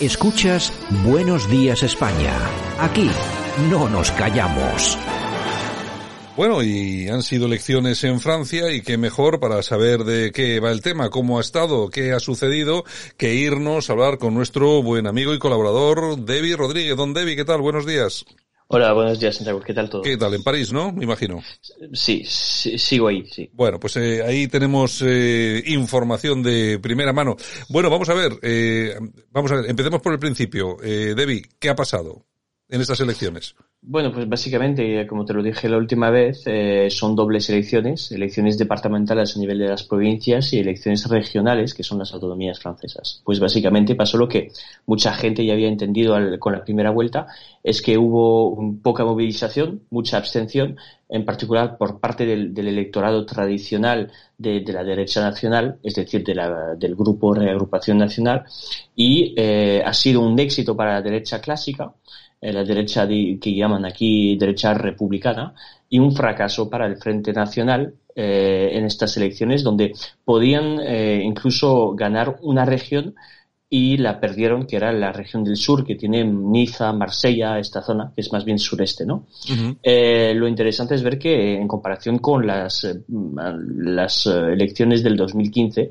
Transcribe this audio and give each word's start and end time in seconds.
Escuchas 0.00 0.72
Buenos 1.04 1.48
Días 1.48 1.84
España. 1.84 2.32
Aquí 2.80 3.08
no 3.70 3.88
nos 3.88 4.10
callamos. 4.10 4.98
Bueno, 6.36 6.64
y 6.64 7.08
han 7.08 7.22
sido 7.22 7.46
elecciones 7.46 8.02
en 8.02 8.18
Francia 8.18 8.72
y 8.72 8.82
qué 8.82 8.98
mejor 8.98 9.38
para 9.38 9.62
saber 9.62 10.02
de 10.02 10.32
qué 10.32 10.58
va 10.58 10.72
el 10.72 10.82
tema, 10.82 11.10
cómo 11.10 11.38
ha 11.38 11.42
estado, 11.42 11.90
qué 11.90 12.12
ha 12.12 12.18
sucedido, 12.18 12.84
que 13.16 13.34
irnos 13.34 13.88
a 13.88 13.92
hablar 13.92 14.18
con 14.18 14.34
nuestro 14.34 14.82
buen 14.82 15.06
amigo 15.06 15.32
y 15.32 15.38
colaborador, 15.38 16.18
Debbie 16.18 16.56
Rodríguez. 16.56 16.96
Don 16.96 17.14
Debbie, 17.14 17.36
¿qué 17.36 17.44
tal? 17.44 17.60
Buenos 17.60 17.86
días. 17.86 18.24
Hola, 18.66 18.92
buenos 18.92 19.20
días, 19.20 19.36
Santiago. 19.36 19.60
¿Qué 19.60 19.74
tal 19.74 19.90
todo? 19.90 20.02
¿Qué 20.02 20.16
tal? 20.16 20.34
En 20.34 20.42
París, 20.42 20.72
¿no? 20.72 20.90
Me 20.90 21.04
imagino. 21.04 21.42
Sí, 21.92 22.24
sí 22.24 22.78
sigo 22.78 23.08
ahí, 23.08 23.26
sí. 23.26 23.50
Bueno, 23.52 23.78
pues 23.78 23.96
eh, 23.96 24.22
ahí 24.22 24.48
tenemos 24.48 25.02
eh, 25.02 25.62
información 25.66 26.42
de 26.42 26.78
primera 26.78 27.12
mano. 27.12 27.36
Bueno, 27.68 27.90
vamos 27.90 28.08
a 28.08 28.14
ver, 28.14 28.32
eh, 28.42 28.98
vamos 29.30 29.52
a 29.52 29.56
ver, 29.56 29.70
empecemos 29.70 30.00
por 30.00 30.14
el 30.14 30.18
principio. 30.18 30.78
Eh, 30.82 31.14
Debbie, 31.14 31.44
¿qué 31.58 31.68
ha 31.68 31.76
pasado 31.76 32.26
en 32.68 32.80
estas 32.80 33.00
elecciones? 33.00 33.54
Bueno, 33.86 34.10
pues 34.10 34.26
básicamente, 34.26 35.06
como 35.06 35.26
te 35.26 35.34
lo 35.34 35.42
dije 35.42 35.68
la 35.68 35.76
última 35.76 36.08
vez, 36.08 36.42
eh, 36.46 36.88
son 36.90 37.14
dobles 37.14 37.50
elecciones, 37.50 38.10
elecciones 38.12 38.56
departamentales 38.56 39.36
a 39.36 39.40
nivel 39.40 39.58
de 39.58 39.68
las 39.68 39.82
provincias 39.82 40.54
y 40.54 40.60
elecciones 40.60 41.06
regionales, 41.06 41.74
que 41.74 41.82
son 41.82 41.98
las 41.98 42.14
autonomías 42.14 42.58
francesas. 42.58 43.20
Pues 43.26 43.40
básicamente 43.40 43.94
pasó 43.94 44.16
lo 44.16 44.26
que 44.26 44.50
mucha 44.86 45.12
gente 45.12 45.44
ya 45.44 45.52
había 45.52 45.68
entendido 45.68 46.16
con 46.38 46.54
la 46.54 46.64
primera 46.64 46.92
vuelta, 46.92 47.26
es 47.62 47.82
que 47.82 47.98
hubo 47.98 48.58
poca 48.82 49.04
movilización, 49.04 49.82
mucha 49.90 50.16
abstención, 50.16 50.78
en 51.06 51.26
particular 51.26 51.76
por 51.76 52.00
parte 52.00 52.24
del, 52.24 52.56
electorado 52.56 53.26
tradicional 53.26 54.10
de, 54.38 54.60
de, 54.60 54.72
la 54.72 54.82
derecha 54.82 55.20
nacional, 55.20 55.78
es 55.82 55.94
decir, 55.94 56.24
de 56.24 56.34
la, 56.34 56.74
del 56.74 56.96
grupo 56.96 57.34
Reagrupación 57.34 57.98
Nacional, 57.98 58.44
y 58.96 59.34
eh, 59.36 59.82
ha 59.84 59.92
sido 59.92 60.22
un 60.22 60.38
éxito 60.38 60.74
para 60.74 60.94
la 60.94 61.02
derecha 61.02 61.38
clásica, 61.42 61.92
la 62.52 62.64
derecha 62.64 63.06
de, 63.06 63.38
que 63.40 63.54
llaman 63.54 63.84
aquí 63.84 64.36
derecha 64.36 64.74
republicana, 64.74 65.54
y 65.88 65.98
un 65.98 66.14
fracaso 66.14 66.68
para 66.68 66.86
el 66.86 66.96
Frente 66.96 67.32
Nacional 67.32 67.94
eh, 68.16 68.70
en 68.72 68.84
estas 68.84 69.16
elecciones, 69.16 69.62
donde 69.62 69.92
podían 70.24 70.78
eh, 70.80 71.22
incluso 71.24 71.94
ganar 71.94 72.38
una 72.42 72.64
región 72.64 73.14
y 73.68 73.96
la 73.96 74.20
perdieron, 74.20 74.66
que 74.66 74.76
era 74.76 74.92
la 74.92 75.12
región 75.12 75.42
del 75.42 75.56
sur, 75.56 75.84
que 75.84 75.96
tiene 75.96 76.24
Niza, 76.24 76.92
Marsella, 76.92 77.58
esta 77.58 77.82
zona, 77.82 78.12
que 78.14 78.20
es 78.20 78.32
más 78.32 78.44
bien 78.44 78.58
sureste, 78.58 79.04
¿no? 79.04 79.26
Uh 79.50 79.52
-huh. 79.52 79.76
eh, 79.82 80.32
lo 80.34 80.46
interesante 80.46 80.94
es 80.94 81.02
ver 81.02 81.18
que 81.18 81.56
en 81.56 81.66
comparación 81.66 82.18
con 82.18 82.46
las, 82.46 82.86
las 83.08 84.26
elecciones 84.26 85.02
del 85.02 85.16
2015, 85.16 85.90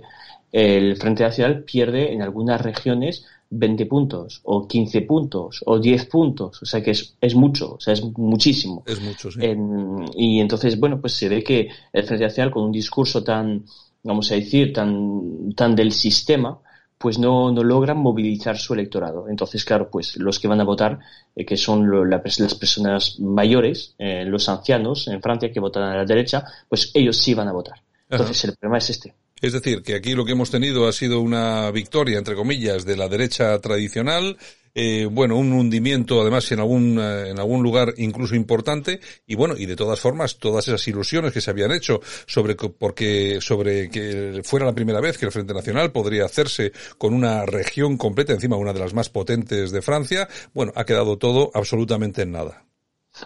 el 0.53 0.95
Frente 0.97 1.23
Nacional 1.23 1.63
pierde 1.63 2.13
en 2.13 2.21
algunas 2.21 2.61
regiones 2.61 3.25
20 3.55 3.85
puntos, 3.85 4.41
o 4.43 4.67
15 4.67 5.01
puntos, 5.01 5.61
o 5.65 5.79
10 5.79 6.05
puntos, 6.07 6.61
o 6.61 6.65
sea 6.65 6.81
que 6.81 6.91
es, 6.91 7.15
es 7.21 7.35
mucho, 7.35 7.75
o 7.75 7.79
sea, 7.79 7.93
es 7.93 8.03
muchísimo. 8.03 8.83
Es 8.85 8.99
mucho, 9.01 9.31
sí. 9.31 9.39
En, 9.41 10.05
y 10.15 10.39
entonces, 10.39 10.79
bueno, 10.79 10.99
pues 10.99 11.13
se 11.13 11.29
ve 11.29 11.43
que 11.43 11.69
el 11.91 12.03
Frente 12.03 12.25
Nacional 12.25 12.51
con 12.51 12.63
un 12.63 12.71
discurso 12.71 13.23
tan, 13.23 13.65
vamos 14.03 14.31
a 14.31 14.35
decir, 14.35 14.73
tan, 14.73 15.53
tan 15.55 15.75
del 15.75 15.91
sistema, 15.91 16.59
pues 16.97 17.19
no, 17.19 17.51
no 17.51 17.63
logran 17.63 17.97
movilizar 17.97 18.57
su 18.57 18.73
electorado. 18.73 19.27
Entonces, 19.27 19.65
claro, 19.65 19.89
pues 19.91 20.15
los 20.17 20.39
que 20.39 20.47
van 20.47 20.61
a 20.61 20.63
votar, 20.63 20.99
eh, 21.35 21.45
que 21.45 21.57
son 21.57 21.85
lo, 21.89 22.05
la, 22.05 22.21
las 22.23 22.55
personas 22.55 23.19
mayores, 23.19 23.93
eh, 23.97 24.23
los 24.25 24.47
ancianos 24.47 25.07
en 25.09 25.21
Francia 25.21 25.51
que 25.51 25.59
votan 25.59 25.83
a 25.83 25.97
la 25.97 26.05
derecha, 26.05 26.45
pues 26.69 26.91
ellos 26.93 27.17
sí 27.17 27.33
van 27.33 27.49
a 27.49 27.51
votar. 27.51 27.81
Entonces, 28.09 28.45
Ajá. 28.45 28.51
el 28.51 28.57
problema 28.57 28.77
es 28.77 28.89
este. 28.89 29.13
Es 29.43 29.51
decir, 29.51 29.83
que 29.83 29.95
aquí 29.95 30.13
lo 30.13 30.23
que 30.23 30.31
hemos 30.31 30.51
tenido 30.51 30.87
ha 30.87 30.93
sido 30.93 31.19
una 31.19 31.69
victoria, 31.69 32.17
entre 32.17 32.33
comillas, 32.33 32.85
de 32.85 32.95
la 32.95 33.09
derecha 33.09 33.59
tradicional, 33.59 34.37
eh, 34.73 35.05
bueno, 35.11 35.35
un 35.35 35.51
hundimiento 35.51 36.21
además 36.21 36.49
en 36.53 36.59
algún, 36.59 36.97
eh, 36.97 37.31
en 37.31 37.39
algún 37.39 37.61
lugar 37.61 37.93
incluso 37.97 38.35
importante, 38.35 39.01
y 39.27 39.35
bueno, 39.35 39.55
y 39.57 39.65
de 39.65 39.75
todas 39.75 39.99
formas, 39.99 40.37
todas 40.37 40.69
esas 40.69 40.87
ilusiones 40.87 41.33
que 41.33 41.41
se 41.41 41.51
habían 41.51 41.73
hecho 41.73 41.99
sobre, 42.25 42.55
porque, 42.55 43.39
sobre 43.41 43.89
que 43.89 44.39
fuera 44.45 44.65
la 44.65 44.73
primera 44.73 45.01
vez 45.01 45.17
que 45.17 45.25
el 45.25 45.33
Frente 45.33 45.53
Nacional 45.53 45.91
podría 45.91 46.23
hacerse 46.23 46.71
con 46.97 47.13
una 47.13 47.45
región 47.45 47.97
completa, 47.97 48.31
encima 48.31 48.55
una 48.55 48.71
de 48.71 48.79
las 48.79 48.93
más 48.93 49.09
potentes 49.09 49.71
de 49.71 49.81
Francia, 49.81 50.29
bueno, 50.53 50.71
ha 50.77 50.85
quedado 50.85 51.17
todo 51.17 51.51
absolutamente 51.53 52.21
en 52.21 52.31
nada. 52.31 52.63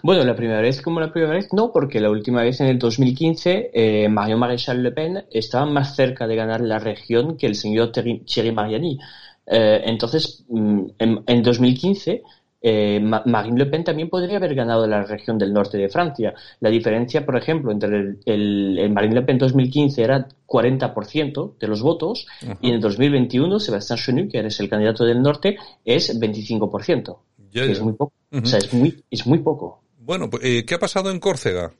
Bueno, 0.04 0.24
la 0.24 0.36
primera 0.36 0.62
vez 0.62 0.82
como 0.82 1.00
la 1.00 1.12
primera 1.12 1.34
vez 1.34 1.54
no, 1.54 1.72
porque 1.72 2.02
la 2.02 2.10
última 2.10 2.44
vez 2.44 2.60
en 2.60 2.68
el 2.68 2.78
2015 2.78 3.72
eh, 3.74 4.10
Marion 4.10 4.40
Maréchal 4.40 4.84
Le 4.84 4.92
Pen 4.92 5.26
estaba 5.32 5.66
más 5.66 5.96
cerca 5.96 6.28
de 6.28 6.36
ganar 6.36 6.62
la 6.62 6.78
región 6.78 7.38
que 7.38 7.48
el 7.48 7.56
señor 7.56 7.92
Thierry 7.92 8.52
Mariani. 8.52 9.00
Eh, 9.46 9.82
entonces, 9.86 10.46
en, 10.50 11.24
en 11.26 11.42
2015 11.42 12.22
eh, 12.62 13.00
Marine 13.00 13.58
Le 13.58 13.66
Pen 13.68 13.84
también 13.84 14.10
podría 14.10 14.38
haber 14.38 14.56
ganado 14.56 14.88
la 14.88 15.04
región 15.04 15.38
del 15.38 15.54
norte 15.54 15.78
de 15.78 15.90
Francia. 15.90 16.34
La 16.60 16.70
diferencia, 16.70 17.26
por 17.26 17.38
ejemplo, 17.38 17.72
entre 17.72 17.90
el, 17.90 18.20
el, 18.26 18.80
el 18.80 18.92
Marine 18.92 19.16
Le 19.16 19.22
Pen 19.22 19.38
2015 19.38 20.04
era 20.04 20.28
40% 20.46 21.58
de 21.58 21.68
los 21.68 21.82
votos 21.82 22.28
y 22.62 22.70
en 22.70 22.76
el 22.76 22.82
2021 22.82 23.60
Sebastián 23.60 24.00
Chenu, 24.00 24.30
que 24.30 24.40
eres 24.40 24.60
el 24.60 24.70
candidato 24.70 25.06
del 25.06 25.22
norte, 25.22 25.58
es 25.86 26.20
25%. 26.20 27.18
Yeah, 27.52 27.66
yeah. 27.66 27.74
Es 27.74 27.82
muy 27.82 27.94
poco. 27.94 28.14
Uh 28.32 28.38
-huh. 28.38 28.44
O 28.44 28.46
sea, 28.46 28.60
es 28.60 28.74
muy, 28.74 29.04
es 29.10 29.26
muy 29.28 29.40
poco. 29.40 29.82
Bueno, 30.00 30.30
eh, 30.42 30.66
¿qué 30.66 30.76
ha 30.76 30.80
pasado 30.80 31.12
en 31.12 31.20
Córcega? 31.20 31.74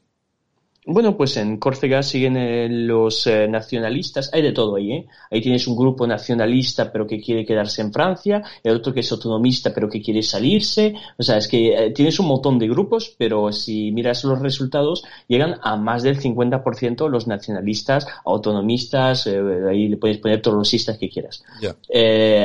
Bueno, 0.90 1.18
pues 1.18 1.36
en 1.36 1.58
Córcega 1.58 2.02
siguen 2.02 2.38
eh, 2.38 2.70
los 2.70 3.28
eh, 3.28 3.46
nacionalistas, 3.50 4.30
hay 4.34 4.42
de 4.42 4.54
todo 4.54 4.78
ahí, 4.78 4.94
¿eh? 4.94 5.08
Ahí 5.30 5.42
tienes 5.42 5.68
un 5.68 5.76
grupo 5.76 6.08
nacionalista 6.08 6.94
pero 6.94 7.06
que 7.06 7.20
quiere 7.20 7.46
quedarse 7.46 7.82
en 7.82 7.92
Francia, 7.92 8.42
el 8.64 8.78
otro 8.78 8.94
que 8.94 9.02
es 9.02 9.12
autonomista 9.12 9.74
pero 9.74 9.90
que 9.90 10.02
quiere 10.02 10.24
salirse, 10.24 10.94
o 11.18 11.24
sea, 11.24 11.40
es 11.40 11.50
que 11.50 11.74
eh, 11.74 11.92
tienes 11.92 12.18
un 12.22 12.28
montón 12.28 12.58
de 12.58 12.70
grupos, 12.70 13.14
pero 13.18 13.52
si 13.52 13.92
miras 13.92 14.24
los 14.24 14.40
resultados, 14.40 15.04
llegan 15.28 15.60
a 15.62 15.76
más 15.76 16.04
del 16.04 16.22
50% 16.22 17.10
los 17.10 17.28
nacionalistas, 17.28 18.08
autonomistas, 18.24 19.28
eh, 19.28 19.42
ahí 19.70 19.90
le 19.90 19.98
puedes 19.98 20.20
poner 20.20 20.42
todos 20.42 20.56
los 20.56 20.74
istas 20.74 20.98
que 20.98 21.10
quieras. 21.10 21.44
Yeah. 21.60 21.76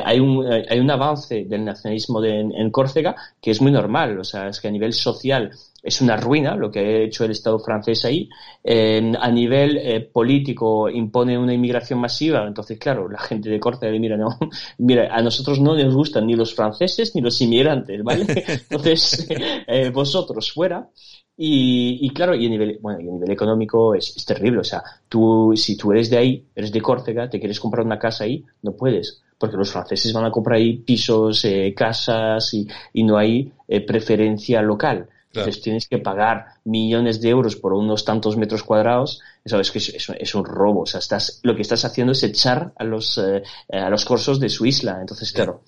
hay, 0.05 0.19
un, 0.19 0.45
hay 0.45 0.81
un 0.81 0.91
avance 0.91 1.45
del 1.45 1.65
nacionalismo 1.65 2.21
de, 2.21 2.41
en, 2.41 2.53
en 2.53 2.71
Córcega 2.73 3.15
que 3.41 3.53
es 3.53 3.63
muy 3.63 3.71
normal, 3.71 4.19
o 4.19 4.25
sea, 4.25 4.49
es 4.49 4.61
que 4.61 4.67
a 4.67 4.73
nivel 4.73 4.95
social 4.95 5.53
es 5.83 6.01
una 6.01 6.17
ruina 6.17 6.55
lo 6.55 6.71
que 6.71 6.79
ha 6.79 6.99
hecho 7.01 7.25
el 7.25 7.33
Estado 7.33 7.59
francés 7.59 8.05
ahí. 8.05 8.29
Eh, 8.63 9.13
a 9.19 9.31
nivel 9.31 9.77
eh, 9.79 10.01
político 10.01 10.89
impone 10.89 11.37
una 11.37 11.53
inmigración 11.53 11.99
masiva, 11.99 12.47
entonces 12.47 12.79
claro, 12.79 13.09
la 13.09 13.19
gente 13.19 13.51
de 13.51 13.59
Córcega 13.59 13.99
mira, 13.99 14.17
no, 14.17 14.29
mira, 14.79 15.15
a 15.15 15.21
nosotros 15.21 15.61
no 15.61 15.77
nos 15.77 15.95
gustan 15.95 16.27
ni 16.27 16.37
los 16.37 16.55
franceses 16.55 17.15
ni 17.15 17.21
los 17.21 17.41
inmigrantes, 17.41 18.03
¿vale? 18.05 18.27
Entonces, 18.71 19.27
eh, 19.67 19.91
vosotros 19.91 20.53
fuera. 20.53 20.89
Y, 21.35 21.99
y, 22.03 22.11
claro, 22.11 22.35
y 22.35 22.47
a 22.47 22.51
nivel, 22.51 22.79
bueno, 22.81 23.01
y 23.01 23.09
a 23.09 23.13
nivel 23.13 23.31
económico 23.31 23.95
es, 23.95 24.15
es, 24.17 24.25
terrible. 24.25 24.61
O 24.61 24.65
sea, 24.65 24.83
tú, 25.09 25.53
si 25.57 25.77
tú 25.77 25.91
eres 25.91 26.11
de 26.11 26.19
ahí, 26.19 26.47
eres 26.55 26.71
de 26.71 26.81
Córcega, 26.81 27.29
te 27.29 27.41
quieres 27.41 27.59
comprar 27.59 27.87
una 27.87 27.99
casa 27.99 28.25
ahí, 28.25 28.45
no 28.63 28.77
puedes. 28.77 29.23
Porque 29.39 29.57
los 29.57 29.73
franceses 29.73 30.13
van 30.13 30.27
a 30.27 30.31
comprar 30.31 30.59
ahí 30.59 30.77
pisos, 30.77 31.45
eh, 31.47 31.73
casas 31.75 32.53
y, 32.55 32.69
y 32.93 33.03
no 33.03 33.17
hay 33.17 33.51
eh, 33.67 33.81
preferencia 33.81 34.61
local. 34.63 35.09
Claro. 35.33 35.47
Entonces 35.47 35.63
tienes 35.63 35.89
que 35.89 35.99
pagar 35.99 36.45
millones 36.65 37.21
de 37.23 37.31
euros 37.31 37.57
por 37.57 37.73
unos 37.73 38.05
tantos 38.05 38.37
metros 38.37 38.63
cuadrados. 38.63 39.21
Eso 39.43 39.59
es 39.59 39.71
que 39.71 39.79
es, 39.79 40.35
un 40.35 40.45
robo. 40.45 40.83
O 40.83 40.87
sea, 40.87 41.01
estás, 41.01 41.41
lo 41.43 41.57
que 41.57 41.63
estás 41.63 41.85
haciendo 41.87 42.13
es 42.13 42.23
echar 42.23 42.73
a 42.77 42.85
los, 42.85 43.17
eh, 43.19 43.43
a 43.71 43.89
los 43.89 44.05
corsos 44.05 44.39
de 44.39 44.51
su 44.51 44.67
isla. 44.67 44.99
Entonces, 45.01 45.33
claro, 45.33 45.63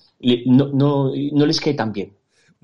no, 0.45 0.67
no, 0.67 1.11
no 1.31 1.45
les 1.45 1.59
cae 1.59 1.73
tan 1.73 1.91
bien. 1.91 2.13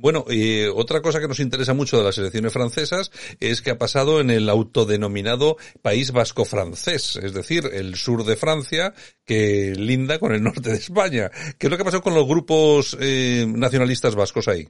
Bueno, 0.02 0.26
y 0.28 0.64
otra 0.66 1.02
cosa 1.02 1.20
que 1.20 1.28
nos 1.28 1.40
interesa 1.40 1.76
mucho 1.76 1.98
de 1.98 2.04
las 2.04 2.18
elecciones 2.18 2.52
francesas 2.52 3.12
es 3.40 3.62
que 3.62 3.70
ha 3.70 3.78
pasado 3.78 4.20
en 4.20 4.32
el 4.32 4.50
autodenominado 4.50 5.58
País 5.84 6.12
Vasco 6.12 6.44
francés, 6.44 7.20
es 7.22 7.34
decir, 7.34 7.70
el 7.72 7.96
sur 7.96 8.24
de 8.26 8.36
Francia 8.36 8.96
que 9.26 9.76
linda 9.76 10.18
con 10.18 10.34
el 10.34 10.42
norte 10.42 10.72
de 10.72 10.78
España. 10.78 11.30
¿Qué 11.60 11.68
es 11.68 11.72
lo 11.72 11.78
que 11.78 11.84
ha 11.84 11.86
pasado 11.86 12.02
con 12.02 12.16
los 12.16 12.28
grupos 12.28 12.98
eh, 13.00 13.46
nacionalistas 13.48 14.16
vascos 14.16 14.48
ahí? 14.48 14.68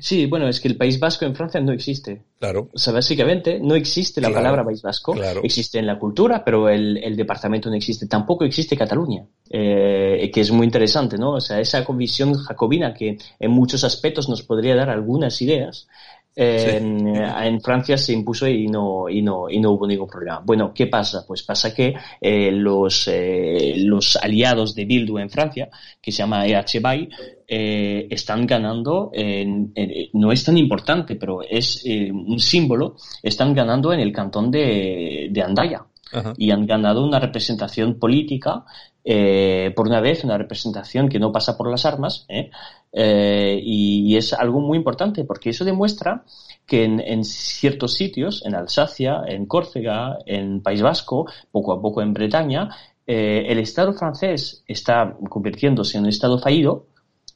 Sí, 0.00 0.26
bueno, 0.26 0.48
es 0.48 0.60
que 0.60 0.68
el 0.68 0.76
País 0.76 0.98
Vasco 0.98 1.24
en 1.24 1.34
Francia 1.34 1.60
no 1.60 1.72
existe. 1.72 2.22
Claro. 2.38 2.68
O 2.74 2.78
sea, 2.78 2.92
básicamente 2.92 3.58
no 3.60 3.74
existe 3.74 4.20
la 4.20 4.28
Claro, 4.28 4.42
palabra 4.42 4.64
País 4.64 4.82
Vasco. 4.82 5.12
claro. 5.12 5.40
Existe 5.42 5.78
en 5.78 5.86
la 5.86 5.98
cultura, 5.98 6.44
pero 6.44 6.68
el, 6.68 6.98
el 6.98 7.16
departamento 7.16 7.70
no 7.70 7.76
existe. 7.76 8.06
Tampoco 8.06 8.44
existe 8.44 8.76
Cataluña, 8.76 9.24
eh, 9.50 10.30
que 10.32 10.40
es 10.40 10.50
muy 10.50 10.64
interesante, 10.66 11.16
¿no? 11.16 11.32
O 11.34 11.40
sea, 11.40 11.60
esa 11.60 11.84
visión 11.90 12.34
jacobina 12.34 12.92
que 12.92 13.18
en 13.38 13.50
muchos 13.50 13.84
aspectos 13.84 14.28
nos 14.28 14.42
podría 14.42 14.74
dar 14.76 14.90
algunas 14.90 15.40
ideas, 15.42 15.86
en, 16.40 17.60
Francia 17.60 17.96
se 17.98 18.12
impuso 18.12 18.46
y 18.46 18.68
no, 18.68 19.08
y, 19.08 19.22
no, 19.22 19.50
y 19.50 19.58
no 19.58 19.72
hubo 19.72 19.86
ningún 19.86 20.08
problema. 20.08 20.40
Bueno, 20.44 20.72
¿qué 20.72 20.86
pasa? 20.86 21.24
Pues 21.26 21.42
pasa 21.42 21.74
que 21.74 21.94
eh, 22.20 22.52
los, 22.52 23.08
eh, 23.08 23.74
los 23.78 24.16
aliados 24.16 24.74
de 24.74 24.84
Bildu 24.84 25.18
en 25.18 25.30
Francia, 25.30 25.68
que 26.00 26.12
se 26.12 26.18
llama 26.18 26.46
EHBAI, 26.46 27.08
eh, 27.48 28.06
están 28.10 28.46
ganando, 28.46 29.10
no 30.12 30.32
es 30.32 30.44
tan 30.44 30.56
importante, 30.56 31.16
pero 31.16 31.42
es 31.42 31.82
eh, 31.84 32.12
un 32.12 32.38
símbolo, 32.38 32.96
están 33.22 33.52
ganando 33.52 33.92
en 33.92 34.00
el 34.00 34.12
cantón 34.12 34.50
de, 34.50 35.28
de 35.30 35.42
Andaya 35.42 35.87
Y 36.36 36.50
han 36.50 36.66
ganado 36.66 37.04
una 37.04 37.20
representación 37.20 37.98
política, 37.98 38.64
eh, 39.04 39.72
por 39.76 39.88
una 39.88 40.00
vez, 40.00 40.24
una 40.24 40.38
representación 40.38 41.08
que 41.08 41.18
no 41.18 41.32
pasa 41.32 41.56
por 41.56 41.70
las 41.70 41.84
armas, 41.84 42.26
¿eh? 42.28 42.50
Eh, 42.92 43.60
y, 43.62 44.16
es 44.16 44.32
algo 44.32 44.60
muy 44.60 44.78
importante 44.78 45.24
porque 45.24 45.50
eso 45.50 45.64
demuestra 45.64 46.24
que 46.66 46.84
en, 46.84 47.00
en 47.00 47.24
ciertos 47.24 47.94
sitios, 47.94 48.44
en 48.46 48.54
Alsacia, 48.54 49.22
en 49.26 49.46
Córcega, 49.46 50.18
en 50.24 50.62
País 50.62 50.82
Vasco, 50.82 51.26
poco 51.50 51.72
a 51.72 51.80
poco 51.80 52.02
en 52.02 52.12
Bretaña, 52.12 52.70
el 53.06 53.58
Estado 53.58 53.94
francés 53.94 54.62
está 54.66 55.16
convirtiéndose 55.30 55.96
en 55.96 56.04
un 56.04 56.10
Estado 56.10 56.38
fallido, 56.38 56.86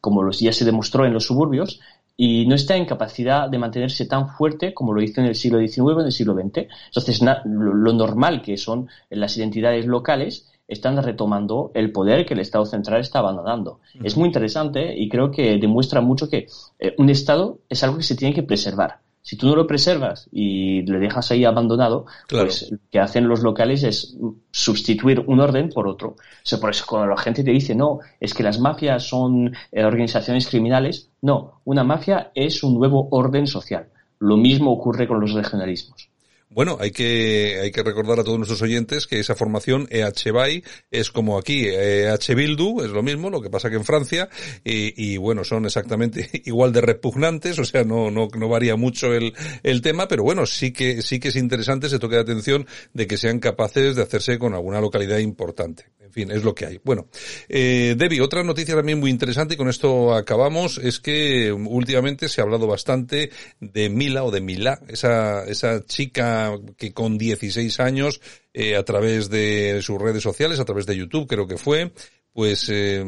como 0.02 0.30
ya 0.32 0.52
se 0.52 0.66
demostró 0.66 1.06
en 1.06 1.14
los 1.14 1.24
suburbios, 1.24 1.80
y 2.16 2.46
no 2.46 2.54
está 2.54 2.76
en 2.76 2.84
capacidad 2.84 3.48
de 3.48 3.58
mantenerse 3.58 4.06
tan 4.06 4.28
fuerte 4.28 4.74
como 4.74 4.92
lo 4.92 5.02
hizo 5.02 5.20
en 5.20 5.26
el 5.26 5.34
siglo 5.34 5.58
XIX 5.58 5.78
o 5.80 6.00
en 6.00 6.06
el 6.06 6.12
siglo 6.12 6.34
XX. 6.34 6.68
Entonces, 6.86 7.22
lo, 7.44 7.92
normal 7.92 8.42
que 8.42 8.56
son 8.56 8.88
las 9.10 9.36
identidades 9.36 9.86
locales 9.86 10.52
están 10.68 11.02
retomando 11.02 11.70
el 11.74 11.92
poder 11.92 12.24
que 12.24 12.34
el 12.34 12.40
Estado 12.40 12.64
central 12.66 13.00
está 13.00 13.18
abandonando. 13.18 13.80
Es 14.02 14.16
muy 14.16 14.26
interesante 14.26 14.94
y 14.96 15.08
creo 15.08 15.30
que 15.30 15.58
demuestra 15.58 16.00
mucho 16.00 16.28
que 16.28 16.46
eh, 16.78 16.94
un 16.98 17.10
Estado 17.10 17.58
es 17.68 17.82
algo 17.82 17.98
que 17.98 18.04
se 18.04 18.16
tiene 18.16 18.34
que 18.34 18.42
preservar. 18.42 19.00
Si 19.24 19.36
tú 19.36 19.46
no 19.46 19.54
lo 19.54 19.66
preservas 19.68 20.28
y 20.32 20.82
le 20.82 20.98
dejas 20.98 21.30
ahí 21.30 21.44
abandonado, 21.44 22.06
Claro. 22.26 22.46
pues 22.46 22.70
lo 22.72 22.78
que 22.90 22.98
hacen 22.98 23.28
los 23.28 23.42
locales 23.42 23.84
es 23.84 24.16
sustituir 24.50 25.20
un 25.26 25.40
orden 25.40 25.68
por 25.68 25.86
otro. 25.86 26.08
O 26.10 26.16
sea, 26.42 26.58
por 26.58 26.70
eso 26.70 26.84
cuando 26.88 27.08
la 27.08 27.16
gente 27.16 27.44
te 27.44 27.52
dice, 27.52 27.74
no, 27.74 28.00
es 28.20 28.34
que 28.34 28.42
las 28.42 28.58
mafias 28.58 29.04
son 29.08 29.54
eh, 29.70 29.84
organizaciones 29.84 30.48
criminales, 30.48 31.10
no, 31.22 31.60
una 31.64 31.84
mafia 31.84 32.32
es 32.34 32.62
un 32.64 32.74
nuevo 32.74 33.08
orden 33.12 33.46
social. 33.46 33.88
Lo 34.18 34.36
mismo 34.36 34.72
ocurre 34.72 35.06
con 35.08 35.20
los 35.20 35.32
regionalismos. 35.32 36.08
Bueno, 36.54 36.76
hay 36.80 36.90
que, 36.90 37.60
hay 37.62 37.70
que 37.70 37.82
recordar 37.82 38.20
a 38.20 38.24
todos 38.24 38.36
nuestros 38.36 38.60
oyentes 38.60 39.06
que 39.06 39.18
esa 39.18 39.34
formación 39.34 39.88
EHBAI 39.90 40.62
es 40.90 41.10
como 41.10 41.38
aquí, 41.38 41.66
EH 41.66 42.34
Bildu, 42.34 42.82
es 42.82 42.90
lo 42.90 43.02
mismo, 43.02 43.30
lo 43.30 43.40
que 43.40 43.48
pasa 43.48 43.70
que 43.70 43.76
en 43.76 43.84
Francia, 43.84 44.28
y, 44.64 45.16
bueno, 45.16 45.44
son 45.44 45.64
exactamente 45.64 46.28
igual 46.44 46.72
de 46.72 46.82
repugnantes, 46.82 47.58
o 47.58 47.64
sea, 47.64 47.84
no, 47.84 48.10
no, 48.10 48.28
no 48.36 48.48
varía 48.48 48.76
mucho 48.76 49.14
el, 49.14 49.32
el 49.62 49.80
tema, 49.80 50.08
pero 50.08 50.24
bueno, 50.24 50.44
sí 50.44 50.72
que, 50.72 51.00
sí 51.00 51.20
que 51.20 51.28
es 51.28 51.36
interesante 51.36 51.86
ese 51.86 51.98
toque 51.98 52.16
de 52.16 52.22
atención 52.22 52.66
de 52.92 53.06
que 53.06 53.16
sean 53.16 53.38
capaces 53.38 53.96
de 53.96 54.02
hacerse 54.02 54.38
con 54.38 54.54
alguna 54.54 54.80
localidad 54.80 55.18
importante. 55.18 55.86
En 56.02 56.12
fin, 56.12 56.32
es 56.32 56.42
lo 56.42 56.52
que 56.52 56.66
hay. 56.66 56.80
Bueno, 56.82 57.06
eh, 57.48 57.94
Debbie, 57.96 58.20
otra 58.20 58.42
noticia 58.42 58.74
también 58.74 58.98
muy 58.98 59.08
interesante 59.08 59.54
y 59.54 59.56
con 59.56 59.68
esto 59.68 60.12
acabamos 60.12 60.78
es 60.78 60.98
que 60.98 61.52
últimamente 61.52 62.28
se 62.28 62.40
ha 62.40 62.44
hablado 62.44 62.66
bastante 62.66 63.30
de 63.60 63.88
Mila 63.88 64.24
o 64.24 64.32
de 64.32 64.40
Mila, 64.40 64.80
esa, 64.88 65.44
esa 65.44 65.84
chica 65.86 66.58
que 66.76 66.92
con 66.92 67.18
16 67.18 67.78
años, 67.78 68.20
eh, 68.52 68.74
a 68.74 68.84
través 68.84 69.30
de 69.30 69.78
sus 69.80 70.02
redes 70.02 70.24
sociales, 70.24 70.58
a 70.58 70.64
través 70.64 70.86
de 70.86 70.96
YouTube 70.96 71.28
creo 71.28 71.46
que 71.46 71.56
fue, 71.56 71.92
pues 72.32 72.68
eh, 72.68 73.04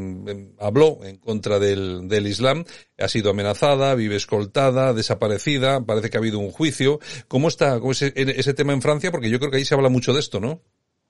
habló 0.61 1.01
en 1.03 1.17
contra 1.17 1.59
del, 1.59 2.07
del 2.07 2.29
Islam, 2.29 2.65
ha 2.97 3.09
sido 3.09 3.31
amenazada, 3.31 3.97
vive 3.97 4.15
escoltada, 4.15 4.95
desaparecida, 4.95 5.85
parece 5.85 6.11
que 6.11 6.17
ha 6.17 6.21
habido 6.21 6.39
un 6.39 6.53
juicio. 6.53 7.01
¿Cómo 7.27 7.49
está 7.49 7.81
cómo 7.81 7.91
es 7.91 8.03
ese, 8.03 8.39
ese 8.39 8.55
tema 8.55 8.73
en 8.73 8.83
Francia? 8.83 9.11
Porque 9.11 9.31
yo 9.31 9.41
creo 9.41 9.51
que 9.51 9.57
ahí 9.57 9.65
se 9.65 9.75
habla 9.75 9.89
mucho 9.89 10.13
de 10.13 10.21
esto, 10.21 10.39
¿no? 10.39 10.63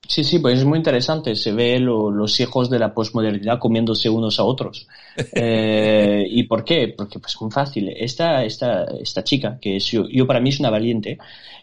Sí, 0.07 0.23
sí, 0.25 0.39
pues 0.39 0.59
es 0.59 0.65
muy 0.65 0.79
interesante. 0.79 1.35
Se 1.35 1.53
ve 1.53 1.79
lo- 1.79 2.11
los 2.11 2.39
hijos 2.41 2.69
de 2.71 2.79
la 2.79 2.93
posmodernidad 2.93 3.59
comiéndose 3.59 4.09
unos 4.11 4.39
a 4.39 4.45
otros. 4.45 4.87
Eh, 5.35 6.25
¿Y 6.29 6.43
por 6.45 6.65
qué? 6.65 6.93
Porque 6.97 7.19
pues 7.21 7.41
muy 7.41 7.51
fácil. 7.51 7.89
Esta, 7.97 8.45
esta, 8.45 8.85
esta 9.01 9.23
chica, 9.23 9.59
que 9.61 9.77
es, 9.77 9.87
yo, 9.87 10.09
yo 10.09 10.27
para 10.27 10.41
mí 10.41 10.49
es 10.51 10.61
una 10.61 10.71
valiente, 10.71 11.19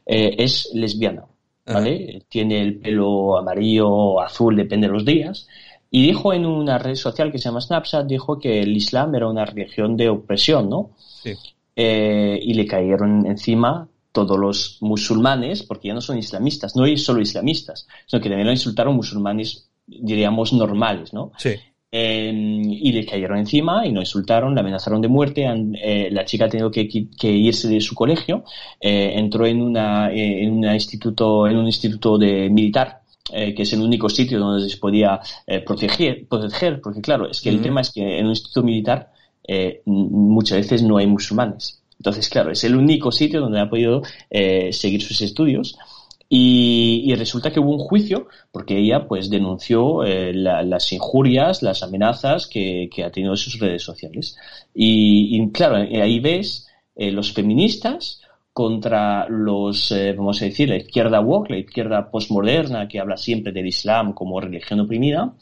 eh, 0.05 0.35
es 0.37 0.69
lesbiana, 0.73 1.25
¿vale? 1.65 2.23
Tiene 2.29 2.61
el 2.61 2.77
pelo 2.79 3.37
amarillo, 3.37 4.21
azul, 4.21 4.55
depende 4.55 4.87
de 4.87 4.93
los 4.93 5.05
días. 5.05 5.47
Y 5.89 6.01
dijo 6.03 6.31
en 6.33 6.45
una 6.45 6.77
red 6.77 6.95
social 6.95 7.31
que 7.31 7.37
se 7.37 7.49
llama 7.49 7.59
Snapchat, 7.61 8.07
dijo 8.07 8.39
que 8.39 8.61
el 8.61 8.75
Islam 8.75 9.13
era 9.15 9.27
una 9.27 9.43
religión 9.45 9.97
de 9.97 10.07
opresión, 10.09 10.69
¿no? 10.69 10.91
Sí. 10.97 11.33
Eh, 11.75 12.39
y 12.41 12.53
le 12.53 12.65
cayeron 12.65 13.25
encima 13.25 13.87
todos 14.11 14.37
los 14.37 14.77
musulmanes, 14.81 15.63
porque 15.63 15.87
ya 15.89 15.93
no 15.93 16.01
son 16.01 16.17
islamistas, 16.17 16.75
no 16.75 16.85
es 16.85 17.03
solo 17.03 17.21
islamistas, 17.21 17.87
sino 18.05 18.21
que 18.21 18.29
también 18.29 18.47
lo 18.47 18.53
insultaron 18.53 18.95
musulmanes, 18.95 19.69
diríamos, 19.87 20.53
normales, 20.53 21.13
¿no? 21.13 21.31
Sí. 21.37 21.51
Eh, 21.93 22.31
y 22.33 22.91
le 22.93 23.05
cayeron 23.05 23.37
encima 23.39 23.85
y 23.85 23.91
lo 23.91 23.99
insultaron, 23.99 24.55
la 24.55 24.61
amenazaron 24.61 25.01
de 25.01 25.09
muerte. 25.09 25.45
eh, 25.81 26.09
la 26.11 26.23
chica 26.23 26.45
ha 26.45 26.49
tenido 26.49 26.71
que, 26.71 26.87
irse 27.23 27.67
de 27.67 27.81
su 27.81 27.95
colegio. 27.95 28.43
eh, 28.79 29.13
entró 29.15 29.45
en 29.45 29.61
una, 29.61 30.09
eh, 30.11 30.43
en 30.43 30.53
una 30.53 30.73
instituto, 30.73 31.47
en 31.47 31.57
un 31.57 31.65
instituto 31.65 32.17
de 32.17 32.49
militar. 32.49 33.01
eh, 33.33 33.53
que 33.53 33.63
es 33.63 33.73
el 33.73 33.81
único 33.81 34.09
sitio 34.09 34.39
donde 34.39 34.69
se 34.69 34.77
podía 34.77 35.19
eh, 35.47 35.61
proteger, 35.61 36.27
proteger, 36.27 36.81
porque 36.81 37.01
claro, 37.01 37.29
es 37.29 37.39
que 37.41 37.49
el 37.49 37.61
tema 37.61 37.81
es 37.81 37.91
que 37.91 38.19
en 38.19 38.25
un 38.25 38.31
instituto 38.31 38.63
militar 38.63 39.11
eh, 39.47 39.81
muchas 39.85 40.57
veces 40.59 40.83
no 40.83 40.97
hay 40.97 41.07
musulmanes. 41.07 41.80
Entonces, 42.01 42.29
claro, 42.29 42.49
es 42.51 42.63
el 42.63 42.75
único 42.75 43.11
sitio 43.11 43.41
donde 43.41 43.59
ha 43.59 43.69
podido 43.69 44.01
eh, 44.31 44.73
seguir 44.73 45.03
sus 45.03 45.21
estudios. 45.21 45.77
Y, 46.27 47.03
y 47.05 47.13
resulta 47.13 47.51
que 47.51 47.59
hubo 47.59 47.73
un 47.73 47.77
juicio 47.77 48.27
porque 48.51 48.75
ella 48.79 49.05
pues 49.07 49.29
denunció 49.29 50.03
eh, 50.03 50.33
la- 50.33 50.63
las 50.63 50.91
injurias, 50.93 51.61
las 51.61 51.83
amenazas 51.83 52.47
que, 52.47 52.89
que 52.91 53.03
ha 53.03 53.11
tenido 53.11 53.33
en 53.33 53.37
sus 53.37 53.59
redes 53.59 53.83
sociales. 53.83 54.35
Y, 54.73 55.37
y, 55.39 55.51
claro, 55.51 55.75
ahí 55.75 56.19
ves 56.19 56.67
eh, 56.95 57.11
los 57.11 57.33
feministas 57.33 58.21
contra 58.53 59.29
los, 59.29 59.91
eh, 59.91 60.13
vamos 60.17 60.41
a 60.41 60.45
decir, 60.45 60.69
la 60.69 60.77
izquierda 60.77 61.21
woke, 61.21 61.51
la 61.51 61.57
izquierda 61.59 62.09
postmoderna 62.11 62.87
que 62.87 62.99
habla 62.99 63.15
siempre 63.15 63.51
del 63.53 63.67
Islam 63.67 64.13
como 64.13 64.41
religión 64.41 64.79
oprimida, 64.81 65.33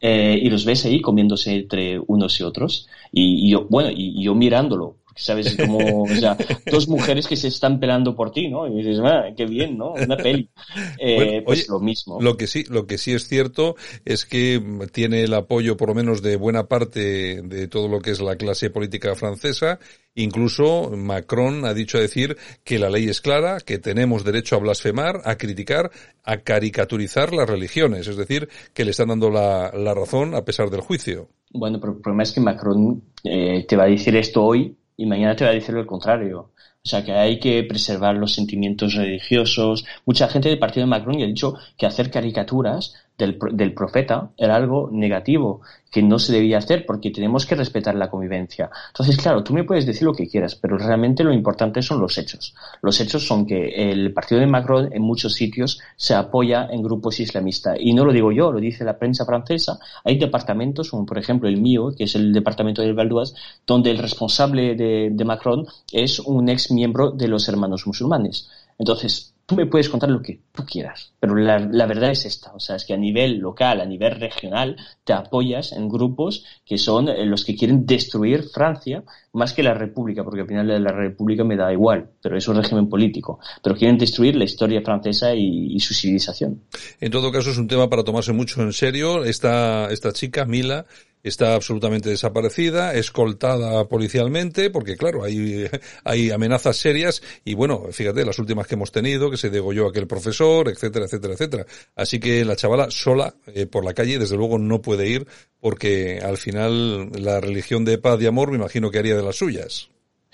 eh, 0.00 0.38
y 0.40 0.48
los 0.50 0.64
ves 0.64 0.84
ahí 0.84 1.00
comiéndose 1.00 1.54
entre 1.54 1.98
unos 2.06 2.38
y 2.38 2.44
otros. 2.44 2.86
Y, 3.12 3.46
y 3.48 3.50
yo, 3.52 3.66
bueno, 3.68 3.90
y, 3.90 4.22
yo 4.22 4.34
mirándolo, 4.34 4.96
sabes, 5.16 5.56
como, 5.56 6.04
o 6.04 6.08
sea, 6.08 6.36
dos 6.70 6.88
mujeres 6.88 7.26
que 7.26 7.36
se 7.36 7.48
están 7.48 7.80
pelando 7.80 8.14
por 8.14 8.32
ti, 8.32 8.48
¿no? 8.48 8.66
Y 8.66 8.82
dices, 8.82 9.00
ah, 9.04 9.24
qué 9.36 9.46
bien, 9.46 9.76
¿no? 9.78 9.92
Una 9.92 10.16
peli. 10.16 10.48
Eh, 10.98 11.16
Bueno, 11.16 11.42
pues 11.44 11.60
oye, 11.60 11.66
lo 11.68 11.80
mismo. 11.80 12.20
Lo 12.20 12.36
que 12.36 12.46
sí, 12.46 12.64
lo 12.68 12.86
que 12.86 12.96
sí 12.96 13.12
es 13.12 13.26
cierto 13.26 13.76
es 14.04 14.24
que 14.24 14.62
tiene 14.92 15.24
el 15.24 15.34
apoyo, 15.34 15.76
por 15.76 15.88
lo 15.88 15.94
menos, 15.94 16.22
de 16.22 16.36
buena 16.36 16.68
parte 16.68 17.42
de 17.42 17.68
todo 17.68 17.88
lo 17.88 18.00
que 18.00 18.10
es 18.10 18.20
la 18.20 18.36
clase 18.36 18.70
política 18.70 19.14
francesa. 19.14 19.78
Incluso 20.14 20.90
Macron 20.94 21.64
ha 21.64 21.74
dicho 21.74 21.98
a 21.98 22.00
decir 22.00 22.36
que 22.64 22.78
la 22.78 22.90
ley 22.90 23.08
es 23.08 23.20
clara, 23.20 23.58
que 23.60 23.78
tenemos 23.78 24.24
derecho 24.24 24.56
a 24.56 24.60
blasfemar, 24.60 25.22
a 25.24 25.36
criticar, 25.36 25.90
a 26.24 26.38
caricaturizar 26.38 27.32
las 27.32 27.48
religiones. 27.48 28.06
Es 28.06 28.16
decir, 28.16 28.48
que 28.74 28.84
le 28.84 28.92
están 28.92 29.08
dando 29.08 29.30
la, 29.30 29.72
la 29.74 29.94
razón 29.94 30.34
a 30.34 30.44
pesar 30.44 30.70
del 30.70 30.80
juicio. 30.80 31.28
Bueno, 31.50 31.80
pero 31.80 31.92
el 31.94 32.00
problema 32.00 32.22
es 32.22 32.32
que 32.32 32.40
Macron 32.40 33.02
eh, 33.24 33.64
te 33.66 33.76
va 33.76 33.84
a 33.84 33.88
decir 33.88 34.16
esto 34.16 34.42
hoy 34.42 34.76
y 35.02 35.06
mañana 35.06 35.34
te 35.34 35.44
va 35.44 35.50
a 35.50 35.54
decir 35.54 35.74
lo 35.74 35.84
contrario. 35.84 36.52
O 36.84 36.88
sea, 36.88 37.04
que 37.04 37.12
hay 37.12 37.40
que 37.40 37.64
preservar 37.64 38.14
los 38.14 38.34
sentimientos 38.34 38.94
religiosos. 38.94 39.84
Mucha 40.06 40.28
gente 40.28 40.48
del 40.48 40.60
partido 40.60 40.86
de 40.86 40.90
Macron 40.90 41.18
ya 41.18 41.24
ha 41.24 41.28
dicho 41.28 41.54
que 41.76 41.86
hacer 41.86 42.08
caricaturas 42.10 42.94
del, 43.18 43.38
del 43.52 43.74
profeta 43.74 44.30
era 44.36 44.56
algo 44.56 44.88
negativo, 44.92 45.62
que 45.92 46.02
no 46.02 46.18
se 46.18 46.32
debía 46.32 46.58
hacer 46.58 46.86
porque 46.86 47.10
tenemos 47.10 47.44
que 47.44 47.54
respetar 47.54 47.94
la 47.94 48.08
convivencia. 48.08 48.70
Entonces, 48.88 49.18
claro, 49.18 49.44
tú 49.44 49.52
me 49.52 49.64
puedes 49.64 49.84
decir 49.84 50.04
lo 50.04 50.14
que 50.14 50.26
quieras, 50.26 50.54
pero 50.54 50.78
realmente 50.78 51.22
lo 51.22 51.34
importante 51.34 51.82
son 51.82 52.00
los 52.00 52.16
hechos. 52.16 52.54
Los 52.80 52.98
hechos 53.00 53.26
son 53.26 53.46
que 53.46 53.90
el 53.92 54.12
partido 54.14 54.40
de 54.40 54.46
Macron 54.46 54.88
en 54.90 55.02
muchos 55.02 55.34
sitios 55.34 55.80
se 55.96 56.14
apoya 56.14 56.66
en 56.70 56.82
grupos 56.82 57.20
islamistas. 57.20 57.76
Y 57.78 57.92
no 57.92 58.06
lo 58.06 58.12
digo 58.12 58.32
yo, 58.32 58.50
lo 58.50 58.58
dice 58.58 58.84
la 58.84 58.98
prensa 58.98 59.26
francesa. 59.26 59.78
Hay 60.02 60.18
departamentos, 60.18 60.90
como 60.90 61.04
por 61.04 61.18
ejemplo 61.18 61.46
el 61.46 61.60
mío, 61.60 61.92
que 61.96 62.04
es 62.04 62.14
el 62.14 62.32
departamento 62.32 62.80
del 62.80 62.94
Val 62.94 63.10
d'Oise, 63.10 63.34
donde 63.66 63.90
el 63.90 63.98
responsable 63.98 64.74
de, 64.74 65.10
de 65.12 65.24
Macron 65.26 65.66
es 65.92 66.20
un 66.20 66.48
ex 66.48 66.70
miembro 66.70 67.10
de 67.10 67.28
los 67.28 67.46
hermanos 67.50 67.86
musulmanes. 67.86 68.48
Entonces, 68.78 69.34
tú 69.52 69.56
me 69.56 69.66
puedes 69.66 69.90
contar 69.90 70.08
lo 70.08 70.22
que 70.22 70.40
tú 70.50 70.64
quieras, 70.64 71.12
pero 71.20 71.34
la, 71.34 71.86
verdad 71.86 72.10
es 72.10 72.24
esta, 72.24 72.54
o 72.54 72.60
sea, 72.60 72.76
es 72.76 72.84
que 72.86 72.94
a 72.94 72.96
nivel 72.96 73.38
local, 73.38 73.82
a 73.82 73.84
nivel 73.84 74.18
regional, 74.18 74.76
te 75.04 75.12
apoyas 75.12 75.72
en 75.72 75.90
grupos 75.90 76.44
que 76.64 76.78
son 76.78 77.08
eh, 77.08 77.26
los 77.26 77.44
que 77.44 77.54
quieren 77.54 77.84
destruir 77.84 78.44
Francia 78.44 79.04
más 79.34 79.52
que 79.52 79.62
la 79.62 79.74
República, 79.74 80.24
porque 80.24 80.40
al 80.40 80.46
final 80.46 80.66
de 80.66 80.80
la 80.80 80.92
República 80.92 81.44
me 81.44 81.56
da 81.56 81.70
igual, 81.70 82.10
pero 82.22 82.36
es 82.36 82.48
un 82.48 82.56
régimen 82.56 82.88
político, 82.88 83.40
pero 83.62 83.76
quieren 83.76 83.98
destruir 83.98 84.36
la 84.36 84.44
historia 84.44 84.80
francesa 84.80 85.34
y, 85.34 85.74
y 85.74 85.80
su 85.80 85.92
civilización. 85.92 86.62
En 87.00 87.10
todo 87.10 87.30
caso, 87.30 87.50
es 87.50 87.58
un 87.58 87.68
tema 87.68 87.90
para 87.90 88.04
tomarse 88.04 88.32
mucho 88.32 88.62
en 88.62 88.72
serio. 88.72 89.24
Esta, 89.24 89.90
esta 89.90 90.12
chica, 90.12 90.46
Mila, 90.46 90.86
está 91.22 91.54
absolutamente 91.54 92.10
desaparecida, 92.10 92.94
escoltada 92.94 93.88
policialmente, 93.88 94.70
porque 94.70 94.96
claro, 94.96 95.24
hay, 95.24 95.66
hay 96.04 96.30
amenazas 96.30 96.76
serias 96.76 97.22
y 97.44 97.54
bueno, 97.54 97.84
fíjate, 97.92 98.24
las 98.24 98.38
últimas 98.38 98.66
que 98.66 98.74
hemos 98.74 98.92
tenido, 98.92 99.30
que 99.30 99.36
se 99.36 99.50
degolló 99.50 99.88
aquel 99.88 100.06
profesor, 100.06 100.68
etcétera, 100.68 101.06
etcétera, 101.06 101.34
etcétera. 101.34 101.66
Así 101.96 102.18
que 102.18 102.44
la 102.44 102.56
chavala 102.56 102.90
sola 102.90 103.34
eh, 103.46 103.66
por 103.66 103.84
la 103.84 103.94
calle, 103.94 104.18
desde 104.18 104.36
luego 104.36 104.58
no 104.58 104.82
puede 104.82 105.08
ir 105.08 105.26
porque 105.60 106.18
al 106.18 106.38
final 106.38 107.10
la 107.12 107.40
religión 107.40 107.84
de 107.84 107.98
paz 107.98 108.20
y 108.20 108.26
amor 108.26 108.50
me 108.50 108.56
imagino 108.56 108.90
que 108.90 108.98
haría 108.98 109.16
de 109.16 109.22
las 109.22 109.36
suyas. 109.36 109.88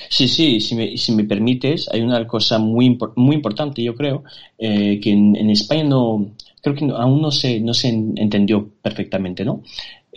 Sí, 0.09 0.29
sí, 0.29 0.61
si 0.61 0.77
me, 0.77 0.97
si 0.97 1.13
me 1.13 1.25
permites, 1.25 1.89
hay 1.93 2.01
una 2.03 2.25
cosa 2.27 2.59
muy, 2.59 2.97
muy 3.17 3.35
importante, 3.35 3.83
yo 3.83 3.95
creo, 3.97 4.23
eh, 4.57 5.01
que 5.01 5.11
en, 5.11 5.35
en, 5.35 5.51
España 5.51 5.83
no, 5.83 6.35
creo 6.63 6.75
que 6.77 6.85
aún 6.97 7.21
no 7.21 7.33
se, 7.33 7.59
no 7.59 7.75
se 7.75 7.89
entendió 7.89 8.71
perfectamente, 8.81 9.45
¿no? 9.45 9.65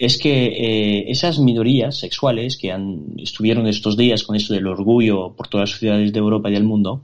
Es 0.02 0.18
que 0.18 0.48
eh, 0.48 1.12
esas 1.12 1.38
minorías 1.38 1.96
sexuales 1.96 2.58
que 2.58 2.72
han, 2.72 3.14
estuvieron 3.20 3.68
estos 3.68 3.96
días 3.96 4.24
con 4.24 4.36
esto 4.36 4.56
del 4.56 4.66
orgullo 4.66 5.36
por 5.38 5.48
todas 5.48 5.70
las 5.70 5.80
ciudades 5.80 6.12
de 6.12 6.18
Europa 6.18 6.50
y 6.50 6.54
del 6.54 6.64
mundo, 6.64 7.04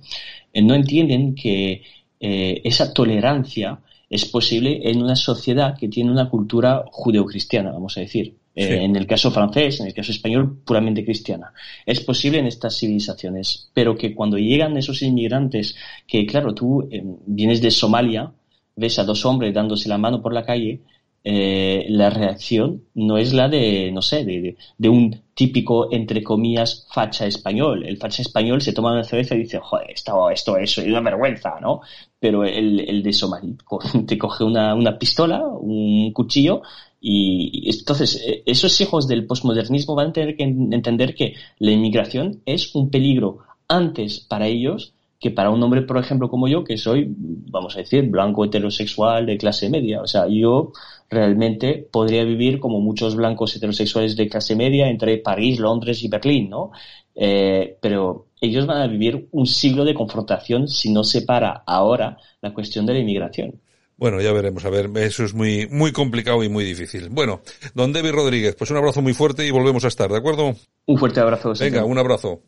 eh, 0.51 0.63
no 0.63 0.73
entienden 0.73 1.35
que 1.35 1.83
eh, 2.19 2.61
esa 2.63 2.91
tolerancia 2.95 3.79
es 4.09 4.25
posible 4.25 4.79
en 4.89 5.03
una 5.03 5.15
sociedad 5.15 5.77
que 5.77 5.89
tiene 5.89 6.09
una 6.09 6.27
cultura 6.27 6.85
judeocristiana, 6.89 7.71
vamos 7.71 7.95
a 7.97 8.01
decir. 8.01 8.33
Sí. 8.55 8.63
en 8.63 8.95
el 8.95 9.05
caso 9.05 9.29
francés, 9.29 9.79
en 9.81 9.85
el 9.85 9.93
caso 9.93 10.11
español, 10.11 10.63
puramente 10.65 11.05
cristiana. 11.05 11.53
Es 11.85 11.99
posible 11.99 12.39
en 12.39 12.47
estas 12.47 12.75
civilizaciones, 12.75 13.69
pero 13.71 13.95
que 13.95 14.15
cuando 14.15 14.39
llegan 14.39 14.75
esos 14.75 15.03
inmigrantes, 15.03 15.75
que 16.07 16.25
claro, 16.25 16.55
tú 16.55 16.89
vienes 17.27 17.61
de 17.61 17.69
Somalia, 17.69 18.31
ves 18.75 18.97
a 18.97 19.03
dos 19.03 19.23
hombres 19.25 19.53
dándose 19.53 19.87
la 19.87 19.99
mano 19.99 20.23
por 20.23 20.33
la 20.33 20.43
calle, 20.43 20.81
eh, 21.23 21.85
la 21.89 22.09
reacción 22.09 22.83
no 22.93 23.17
es 23.17 23.33
la 23.33 23.49
de, 23.49 23.91
no 23.91 24.01
sé, 24.01 24.23
de, 24.23 24.55
de, 24.77 24.89
un 24.89 25.23
típico, 25.33 25.91
entre 25.91 26.23
comillas, 26.23 26.87
facha 26.91 27.25
español. 27.25 27.85
El 27.85 27.97
facha 27.97 28.21
español 28.21 28.61
se 28.61 28.73
toma 28.73 28.93
una 28.93 29.03
cerveza 29.03 29.35
y 29.35 29.39
dice, 29.39 29.59
joder, 29.59 29.91
esto, 29.91 30.29
esto, 30.29 30.57
es 30.57 30.77
una 30.77 31.01
vergüenza, 31.01 31.59
¿no? 31.59 31.81
Pero 32.19 32.43
el, 32.43 32.79
el 32.79 33.03
de 33.03 33.13
Somalí 33.13 33.55
te 34.07 34.17
coge 34.17 34.43
una, 34.43 34.73
una 34.73 34.97
pistola, 34.97 35.45
un 35.45 36.11
cuchillo 36.13 36.61
y 36.99 37.69
entonces, 37.69 38.21
eh, 38.25 38.43
esos 38.45 38.79
hijos 38.81 39.07
del 39.07 39.25
posmodernismo 39.25 39.95
van 39.95 40.09
a 40.09 40.13
tener 40.13 40.35
que 40.35 40.43
entender 40.43 41.13
que 41.15 41.35
la 41.59 41.71
inmigración 41.71 42.41
es 42.45 42.73
un 42.75 42.89
peligro 42.89 43.39
antes 43.67 44.19
para 44.19 44.47
ellos 44.47 44.93
que 45.19 45.31
para 45.31 45.49
un 45.49 45.61
hombre, 45.63 45.81
por 45.81 45.97
ejemplo, 45.97 46.29
como 46.29 46.47
yo, 46.47 46.63
que 46.63 46.77
soy, 46.77 47.07
vamos 47.09 47.75
a 47.75 47.79
decir, 47.79 48.07
blanco 48.07 48.45
heterosexual 48.45 49.25
de 49.25 49.37
clase 49.37 49.69
media. 49.69 50.01
O 50.01 50.07
sea, 50.07 50.27
yo 50.29 50.71
realmente 51.09 51.87
podría 51.91 52.23
vivir 52.23 52.59
como 52.59 52.79
muchos 52.79 53.15
blancos 53.15 53.55
heterosexuales 53.55 54.15
de 54.15 54.27
clase 54.27 54.55
media 54.55 54.89
entre 54.89 55.17
París, 55.17 55.59
Londres 55.59 56.03
y 56.03 56.07
Berlín, 56.07 56.49
¿no? 56.49 56.71
Eh, 57.15 57.77
pero 57.81 58.27
ellos 58.39 58.67
van 58.67 58.81
a 58.81 58.87
vivir 58.87 59.27
un 59.31 59.47
siglo 59.47 59.83
de 59.85 59.93
confrontación 59.93 60.67
si 60.67 60.91
no 60.91 61.03
se 61.03 61.23
para 61.23 61.63
ahora 61.65 62.17
la 62.41 62.53
cuestión 62.53 62.85
de 62.85 62.93
la 62.93 62.99
inmigración. 62.99 63.59
Bueno, 63.97 64.21
ya 64.21 64.31
veremos. 64.31 64.63
A 64.65 64.69
ver, 64.69 64.91
eso 64.97 65.23
es 65.23 65.33
muy, 65.33 65.67
muy 65.71 65.91
complicado 65.91 66.43
y 66.43 66.49
muy 66.49 66.63
difícil. 66.63 67.09
Bueno, 67.09 67.41
don 67.73 67.91
David 67.91 68.11
Rodríguez, 68.11 68.55
pues 68.55 68.69
un 68.69 68.77
abrazo 68.77 69.01
muy 69.01 69.13
fuerte 69.13 69.47
y 69.47 69.51
volvemos 69.51 69.85
a 69.85 69.87
estar, 69.87 70.11
¿de 70.11 70.17
acuerdo? 70.17 70.55
Un 70.85 70.97
fuerte 70.97 71.19
abrazo. 71.19 71.53
Venga, 71.59 71.83
un 71.83 71.97
abrazo. 71.97 72.41